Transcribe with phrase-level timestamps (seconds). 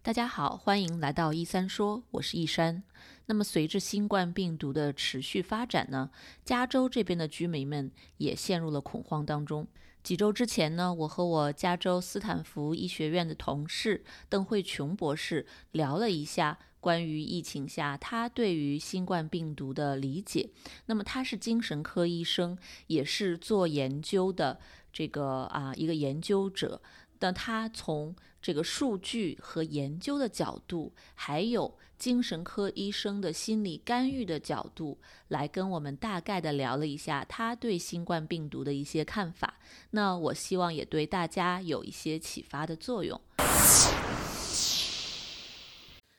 [0.00, 2.82] 大家好，欢迎来到一三说，我是一山。
[3.26, 6.10] 那么，随着新冠病毒的持续发展呢，
[6.44, 9.66] 加州这边的居民们也陷入了恐慌当中。
[10.02, 20.48] 几周之前呢，我和我加州斯坦福医学院的同事邓慧琼博士聊了一下关于疫情下他对于新冠病毒的理解。
[20.86, 22.56] 那么，他是精神科医生，
[22.86, 24.58] 也是做研究的
[24.92, 26.80] 这个啊一个研究者。
[27.18, 34.98] 但他从这个数据和研究的角度，还有精神科医生的心理干预的角度，
[35.28, 39.54] 来跟我们大概的聊了一下他对新冠病毒的一些看法。
[39.90, 43.20] 那我希望也对大家有一些启发的作用。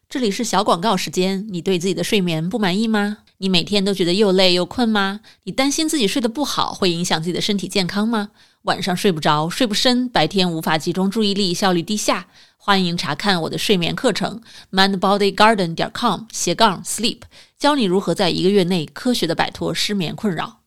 [0.10, 1.48] 这里是小广告时间。
[1.50, 3.20] 你对自己的睡眠不满意吗？
[3.38, 5.22] 你每天都觉得又累又困吗？
[5.44, 8.32] 你担心自己睡得不好会影响自己的身体健康吗？
[8.64, 12.28] 晚上睡不着，睡不深，白天无法集中注意力，效率低下。
[12.58, 17.22] 欢迎查看我的睡眠课程，mindbodygarden 点 com 斜杠 sleep，
[17.58, 20.60] 教你如何在一个月内科学的摆脱失眠困扰。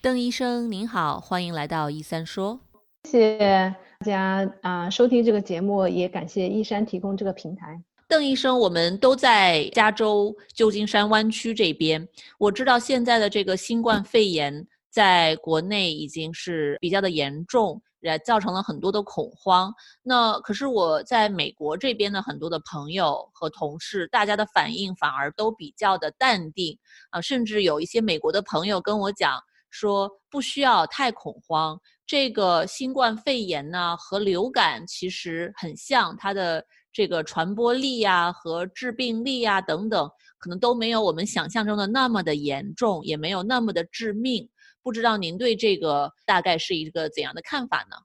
[0.00, 2.60] 邓医生您好，欢迎来到一三说。
[3.04, 7.82] 谢谢大家啊，收听这个节目，也感谢一山提供这个平台。
[8.08, 14.66] 邓医生，我们都在加州旧金山湾区这边，我知道现在的这个新冠肺炎。
[14.90, 19.72] 在国内已经是比较的严重，也造成了很多的恐慌。
[20.02, 26.78] 那可是我在美国这边的很多的朋友和同事，大家的反应反而都比较的淡定
[27.10, 29.38] 啊，甚至有一些美国的朋友跟我讲
[29.70, 31.78] 说，不需要太恐慌。
[32.06, 44.48] 这个新冠肺炎呢和流感其实很像，它的这个传播力呀和致病力呀等等，可能都没有我们想象中的那么的严重，也没有那么的致命。
[44.82, 47.96] 不知道您对这个大概是一个怎样的看法呢？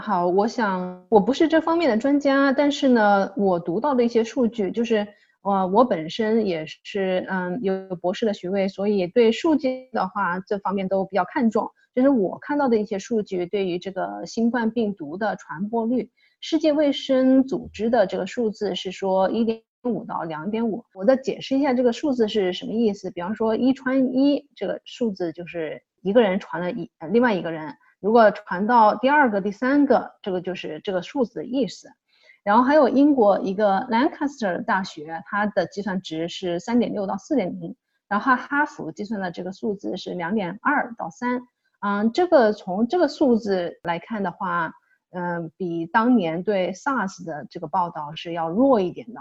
[0.00, 5.08] 好，我想我不是这方面的专家，但是呢，我读到的一些数据，就是
[5.42, 11.68] 呃，我本身也是嗯有博士的学位，所以对数据的话这方面都比较看重。
[11.96, 16.08] 就是我看到的一些数据，对于这个新冠病毒的传播率，
[16.40, 20.84] 世界卫生组织的这个数字是说一点五到两点五。
[20.94, 23.10] 我再解释一下这个数字是什么意思。
[23.10, 25.82] 比方说一传一这个数字就是。
[26.02, 31.88] 一个人传了一另外一个人，如果传到第二个、第三个，这个就是这个数字的意思。
[32.44, 37.76] 然后还有英国一个 Lancaster 大学，它的计算值是三点六到四点零，
[38.08, 41.42] 然后哈佛计算的这个数字是两点二到三。
[41.80, 44.72] 嗯，这个从这个数字来看的话，
[45.10, 49.20] 嗯，比当年对 SARS 的这个报道是要弱一点的。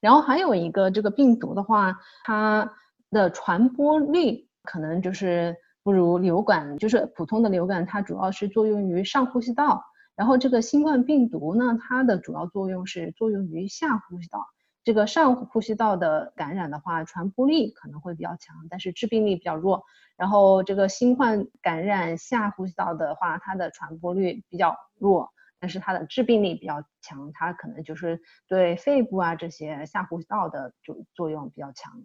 [0.00, 2.72] 然后还有一个这个病毒的话，它
[3.10, 4.47] 的传播率。
[4.68, 9.82] 可能就是不如流感，就是普通的流感，它主要是作用于上呼吸道。
[10.14, 14.46] 然后这个新冠病毒呢，它的主要作用是作用于下呼吸道。
[14.84, 19.84] 这个上呼吸道的感染的话，传播力可能会比较强，但是致病力比较弱。
[20.16, 25.30] 然后这个新冠感染下呼吸道的话，它的传播率比较弱，
[25.60, 32.02] 但是它的致病力比较强，它可能就是对肺部啊这些下呼吸道的就作用比较强。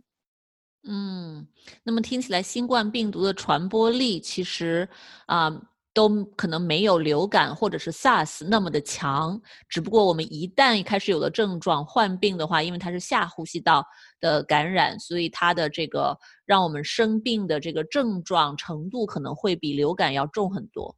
[0.85, 1.47] 嗯，
[1.83, 4.88] 那么听起来新冠病毒的传播力其实
[5.27, 5.49] 啊
[5.94, 9.39] 都可能没有流感或者是 SARS 那么的强，
[9.69, 13.85] 只不过我们一旦开始有了症状患病的话，因为它是下呼吸道
[14.19, 20.95] 的感染，所以它的这个让我们生病的这个症状程度可能会比流感要重很多。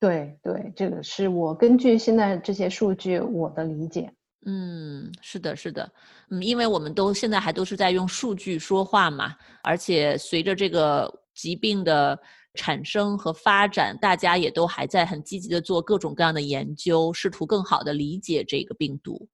[0.00, 4.12] 对对，这个是我根据现在这些数据我的理解。
[4.46, 5.90] 嗯，是的，是的，
[6.30, 12.18] 嗯，因为我们都现在还都是在用数据说话嘛，而且随着这个疾病的
[12.54, 19.28] 产生和发展，大家也都还在很积极的做各种各样的研究，试图更好的理解这个病毒。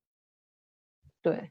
[1.22, 1.50] 对，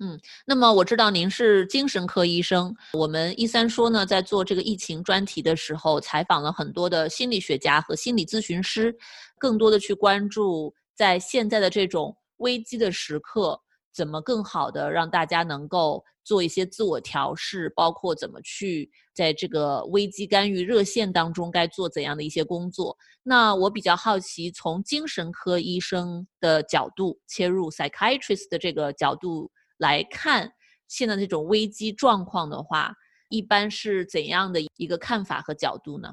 [0.00, 8.94] 嗯，那么我知道您是精神科医生，我们一三说呢，在做这个疫情专题的时候，采访了很多的心理学家和心理咨询师，
[9.38, 12.14] 更多的去关注在现在的这种。
[12.38, 13.60] 危机的时刻，
[13.92, 22.96] 怎么更好的让大家能够做一些自我调试，包括怎么去在这个危机干预热线当中该做怎样的一些工作？
[23.22, 30.50] 那我比较好奇，从精神科医生的角度切入，psychiatrist 的这个角度来看，
[30.88, 32.92] 现在这种危机状况的话，
[33.28, 36.08] 一般是怎样的一个看法和角度呢？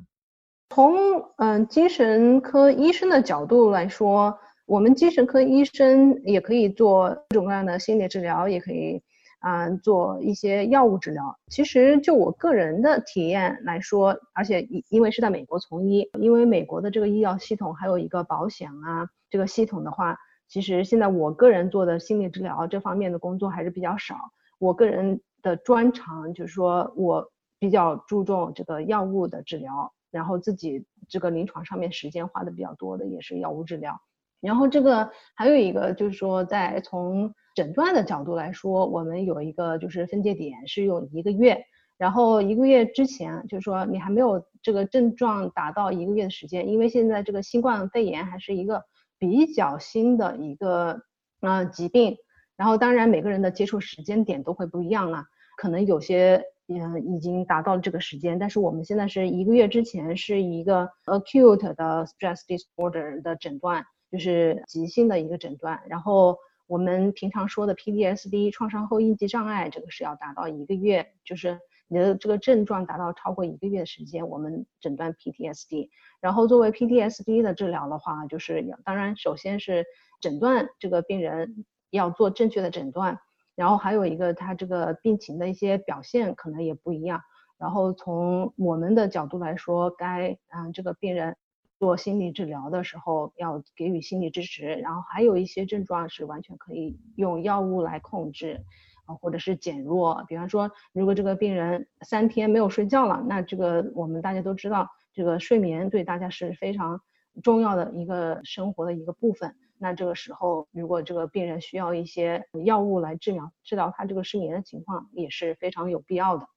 [0.69, 0.95] 从
[1.38, 4.38] 嗯精神科医生的角度来说。
[4.71, 9.03] 我们精神科医生也可以做各种各样的心理治疗，也可以
[9.41, 11.38] 啊做一些药物治疗。
[11.47, 24.15] 其实就我个人的体验来说，而且因因为是在美国从医，因为美国的这个医药系统还有一个保险啊这个系统的话，其实现在我个人做的心理治疗这方面的工作还是比较少。
[24.57, 27.29] 我个人的专长就是说我
[27.59, 34.00] 比较注重这个药物的治疗，然后自己这个临床上面时间花的比较多的也是药物治疗。
[34.41, 41.63] 然后这个还有一个就是说，在从诊断的角度来说，我们有一个就是分界点是用一个月，
[41.97, 48.83] 然后一个月之前就是说你还没有这个症状达到一个月的时间，因为现在这个新冠肺炎还是一个
[49.19, 51.01] 比较新的一个
[51.41, 52.17] 呃疾病，
[52.57, 55.25] 然后当然每个人的接触时间点都会不一样啊，
[55.57, 63.85] 可能有些嗯已经达到了这个时间，但是我们现在是一个月之前是一个 acute 的 stress disorder 的诊断。
[64.11, 66.37] 就是急性的一个诊断，然后
[66.67, 75.89] 我们平常说的 PTSD 创伤后应激障碍，这个是要达到一个月，就是你的这个症状达到超过一个月的时间，我们诊断 PTSD。
[76.19, 79.85] 然后作为 PTSD 的治疗的话，就是当然首先是
[80.19, 83.17] 诊断这个病人要做正确的诊断，
[83.55, 87.21] 然后还有一个他这个病情的一些表现可能也不一样，
[87.57, 91.37] 然后从我们的角度来说，该嗯这个病人。
[91.81, 98.63] 做心理治疗的时候要给予心理支持，然后还有一些症状是完全可以用药物来控制，
[99.05, 100.23] 啊，或者是减弱。
[100.27, 107.01] 比方说，如果这个病人三天没有睡觉了，那这个我们大家都知道，这个睡眠对大家是非常
[107.41, 109.55] 重要的一个生活的一个部分。
[109.79, 116.47] 那这个时候，如果这个病人需要一些药物来治疗治疗他这个失眠的情况，也是非常有必要的。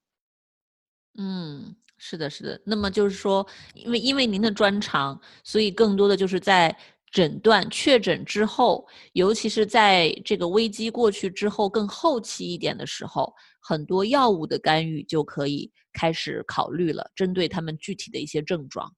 [1.17, 1.77] 嗯。
[1.97, 2.61] 是的，是的。
[2.65, 6.77] 那么就是说，因为因为您的专长，所以更多的就是在
[7.11, 18.93] 诊断确诊之后，尤其是在这个危机过去之后更后期一点的时候，很多药物的干预就可以开始考虑了，针对他们具体的一些症状。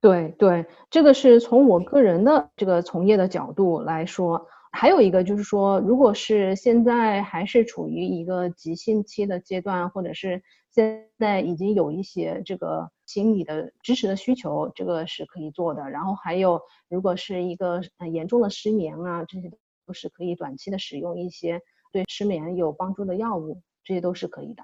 [0.00, 4.46] 对对，这个是从我个人的这个从业的角度来说。
[4.70, 15.88] 还有一个就是说，如果是现在还是处于一个急性期的阶段，或者是现在已经有一些这个心理的支持的需求，这个是可以做的。
[15.90, 19.50] 然后还有，如果是一个很严重的失眠啊，这些
[19.86, 21.60] 都是可以短期的使用一些
[21.92, 24.62] 对失眠有帮助的药物，这些都是可以的。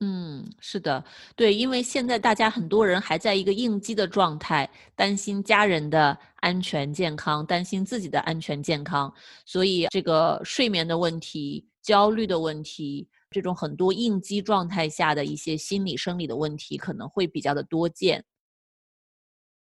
[0.00, 1.04] 嗯，是的，
[1.36, 9.12] 对，因为现在大家很多人还在一个应激的状态，担心家人的安全健康，担心自己的安全健康，
[9.44, 18.24] 所以这个睡眠的问题、焦虑的问题，这种很多应激状态下的一些心理生理的问题，可能会比较的多见。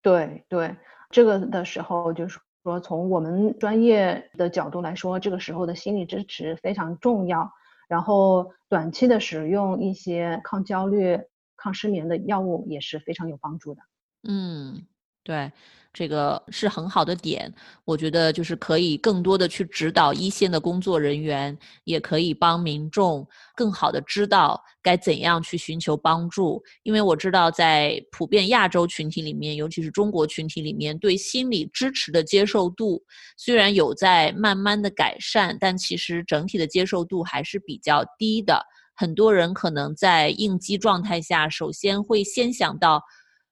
[0.04, 0.76] 对对，
[1.10, 7.52] 这个的时候就是说，从我们专业的角度来说，这个时候的心理支持非常重要。
[7.88, 11.20] 然后短期的使用一些抗焦虑、
[11.58, 13.82] 抗失眠的药物也是非常有帮助的。
[14.28, 14.86] 嗯。
[15.24, 15.52] 对，
[15.94, 17.54] 这个是很好的点，
[17.86, 26.60] 我觉得就是可以更多的去指导一线的工作人员，也可以帮民众更好的知道该怎样去寻求帮助。
[26.82, 33.00] 因为我知道，在普遍亚洲群体里面，尤其是中国群体里面，对心理支持的接受度
[33.38, 38.60] 虽然有在慢慢的改善，但其实整体的接受度还是比较低的。
[38.96, 43.04] 很多人可能在应激状态下，首先会先想到。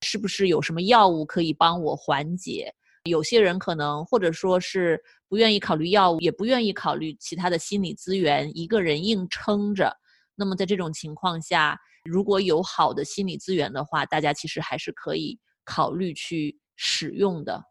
[0.02, 2.74] 是不是有什么药物可以帮我缓解？
[3.06, 9.92] 有些人可能或者说是不愿意考虑药物，也不愿意考虑其他的心理资源，一个人硬撑着。
[10.36, 17.64] 那么在这种情况下，如果有好的心理资源的话，大家其实还是可以考虑去使用的。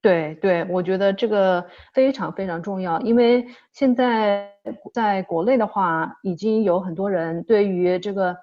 [0.00, 4.50] 对对，我觉得这个非常非常重要，因为现在
[4.94, 8.36] 在国内的话，已经有很多人对于这个。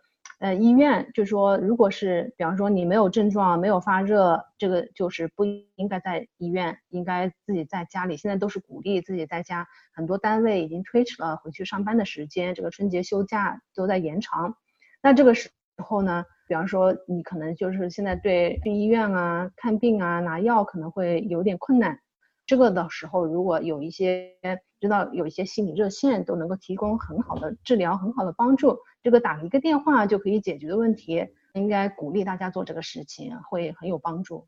[0.45, 8.15] 呃，医院就说，如果是比方说你没有症状，没有发热，这个就是不应该在医院，应该自己在家里。
[8.15, 14.55] 现在都是鼓励自己在家，很多单位已经推迟了回去上班的时间，这个春节休假都在延长。
[15.01, 21.99] 那这个时候呢，比方说你可能就是现在对去医院啊、看病啊、拿药可能会有点困难。
[22.45, 24.31] 这个的时候，如果有一些
[24.79, 34.47] 知道有一些心理热线都能够提供很好的治疗、很好的帮助，这个打一个电话就可以解决的问题，应该鼓励大家做这个事情，会很有帮助。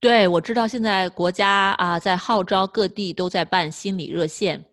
[0.00, 4.64] 对，我知道现在国家啊在号召各地都在办心理热线，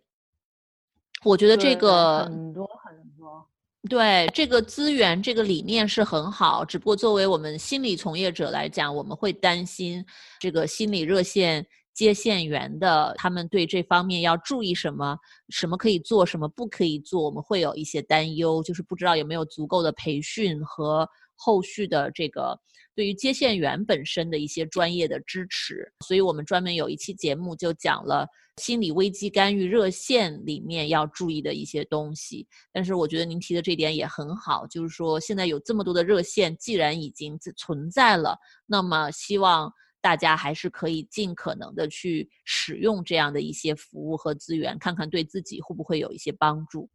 [1.23, 3.47] 我觉得这个很多很多。
[3.89, 10.03] 对，这个资源、这个理念是很好，只不过作为我们心理从业者来讲，我们会担心
[10.39, 11.63] 这个心理热线。
[11.93, 15.17] 接线员的他们对这方面要注意什么？
[15.49, 17.23] 什么可以做，什么不可以做？
[17.23, 22.57] 我们会有一些担忧，就是不知道有没有足够的培训和后续的这个
[22.95, 25.91] 对于接线员本身的一些专业的支持。
[26.05, 28.25] 所以我们专门有一期节目就讲了
[28.57, 32.47] 心理危机干预热线里面要注意的一些东西。
[32.71, 39.71] 但是我觉得您提的这点也很好，就是说现在有这么多的热线，既然已经存在了，那么希望。
[40.01, 46.89] 大家还是可以尽可能的去使用这样的一些服务和资源，看看对自己会不会有一些帮助。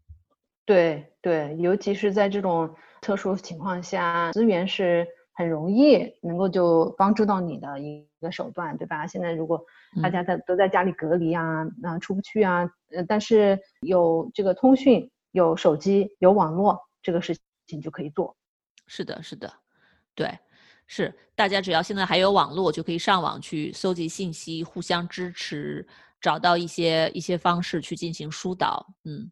[0.65, 9.07] 对对，尤其是在这种特殊情况下，资源是很容易能够就帮助到你的一个手段，对吧？
[9.07, 9.65] 现在如果
[10.03, 17.37] 大家在都在家里隔离啊，那出不去啊，呃，但是有这个通讯、有手机、有网络，这个事
[17.69, 18.37] 情就可以做。
[18.89, 19.53] 是的，是的，
[20.17, 20.37] 对。
[20.87, 25.87] 是，大家只要现在还有网络，就可以上网去搜集信息，互相支持，
[26.21, 28.87] 找到一些一些方式去进行疏导。
[29.05, 29.31] 嗯，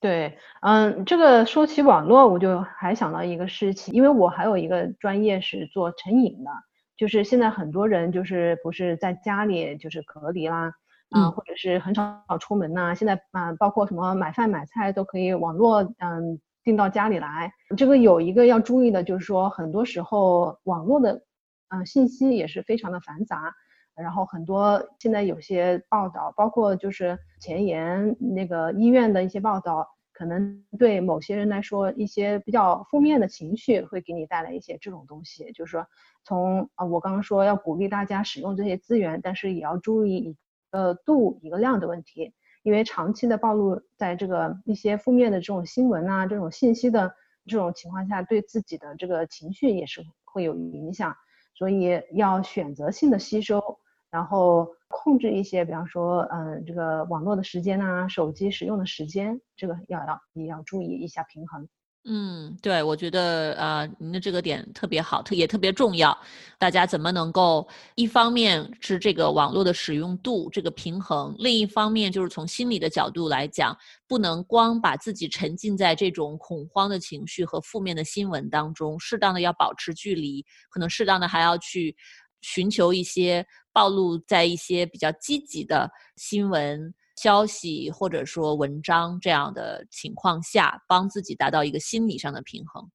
[0.00, 6.50] 对，嗯，这个说起网络，我就还想到一个事情，因为我还有一个专业是做成瘾的，
[6.96, 10.72] 就是现在很多人就是不是在家里就是隔离啦，
[11.10, 16.40] 啊，或者是很少出门呐，现在啊，包括什么买饭买菜都可以网络，嗯。
[16.64, 21.22] 订到家里来，这个有一个要注意的，就是说很多时候网络的，
[21.68, 23.54] 嗯，信息也是非常的繁杂，
[23.94, 35.86] 然后很多现在有些报道，包括就是前沿那个医院的一些报道，可能对某些人来说，一些比较负面的情绪会给你带来一些这种东西，就是说
[36.24, 40.36] 从啊，我刚刚说要鼓励大家使用这些资源，但是也要注意一
[40.70, 42.32] 个度一个量的问题。
[42.64, 47.14] 因为长期的暴露在这个一些负面的这种新闻啊，这种信息的
[47.46, 51.14] 这种情况下，对自己的这个情绪也是会有影响，
[51.54, 53.62] 所以要选择性的吸收，
[54.10, 61.68] 然后控制一些，比方说，嗯，这个网络的时间啊，手机使用的时间，这个要要也要注意一下平衡。
[62.06, 66.16] 嗯，对，我觉得呃，您的这个点特别好，特也特别重要。
[66.58, 73.74] 大家怎么能够一方面是这个网络的使用度这个平衡，另一方面就是从心理的角度来讲，
[74.06, 81.96] 不能光把自己沉浸在这种恐慌的情绪和负面的新闻当中，适当的要保持距离，可能适当的还要去
[82.42, 86.92] 寻求一些暴露在一些比较积极的新闻。
[87.16, 92.88] 消息或者说文章这样的情况下，帮自己达到一个心理上的平衡。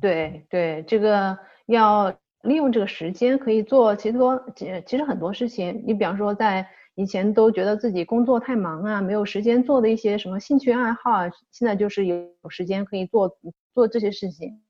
[0.00, 2.10] 对对，这个要
[2.42, 5.84] 利用这个时间可以做其实多其其实很多事情。
[5.86, 13.30] 你比方说，在以前都觉得自己工作太忙啊，没有时间做的一些什么兴趣爱好啊，现在就是有时间可以做
[13.74, 14.60] 做这些事情。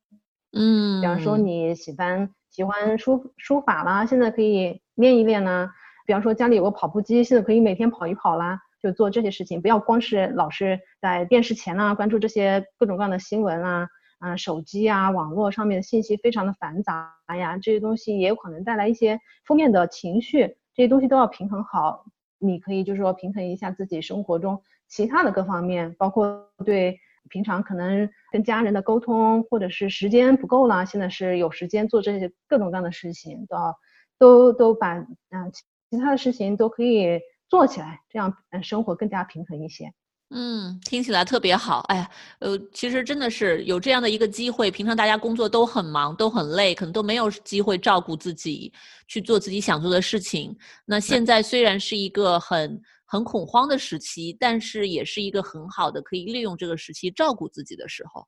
[0.52, 5.72] 嗯，比方说你喜欢喜欢书书法啦，现在可以练一练啦。
[6.04, 8.60] 比方说家里有个跑步机，现在可以每天跑一跑啦。
[8.82, 22.04] 就做这些事情，不要光是老是在电视前啊，关注这些各种各样的新闻啊，啊，手机啊，网络上面的信息非常的繁杂呀，这些东西也有可能带来一些负面的情绪，这些东西都要平衡好。
[22.38, 26.98] 你可以就是说平衡一下自己生活中其他的各方面，包括对
[27.28, 33.76] 平常可能跟家人的沟通，或者是时间不够了，现在是有时间做这些各种各样的事情，都要
[34.18, 35.52] 都都把嗯
[35.88, 37.20] 其他的事情都可以。
[37.52, 39.92] 做起来，这样嗯，生活更加平衡一些。
[40.30, 41.80] 嗯，听起来特别好。
[41.88, 48.72] 哎呀，呃，其实真的是有这样的一个机会，平常大家工作都很忙，都很累，可能都没有机会照顾自己，
[49.06, 50.56] 去做自己想做的事情。
[50.86, 58.26] 那现在虽然是一个很很恐慌的时期，但是也是一个很好的可以利用这个时期照顾自己的时候。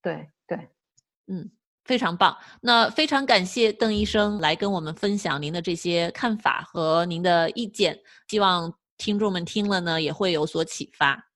[0.00, 0.56] 对对，
[1.26, 1.50] 嗯。
[1.86, 11.30] 非常棒，那非常感谢邓医生来跟我们分享您的这些看法和您的意见，希望听众们听了呢也会有所启发。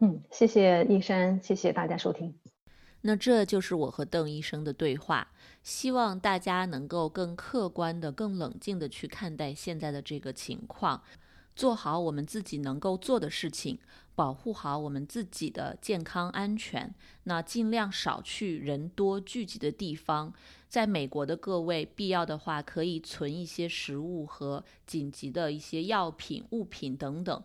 [0.00, 2.34] 嗯，谢谢医生，谢谢大家收听。
[3.02, 5.28] 那这就是我和邓医生的对话，
[5.62, 11.02] 希望大家能够更客观的、更冷静的去看待现在的这个情况，
[11.54, 13.78] 做好我们自己能够做的事情。
[14.16, 16.92] 保护好我们自己的健康安全，
[17.24, 20.32] 那尽量少去人多聚集的地方。
[20.68, 27.42] 在美国的各位，必要的话可以存一些食物和紧急的一些药品、物品等等。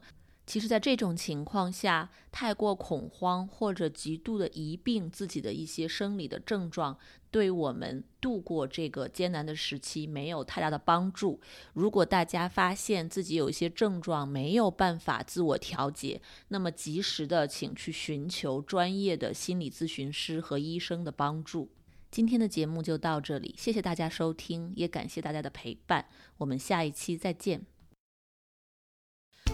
[0.51, 6.98] 其实，在这种情况下，太过恐慌或者极度的疑病自己的一些生理的症状，
[7.31, 11.39] 对我们度过这个艰难的时期没有太大的帮助。
[11.72, 21.70] 如果大家发现自己有一些症状没有办法自我调节，那么及时的请去寻求专业的心理咨询师和医生的帮助。
[22.12, 26.05] 今天的节目就到这里，谢谢大家收听，也感谢大家的陪伴。
[26.39, 27.65] 我们下一期再见。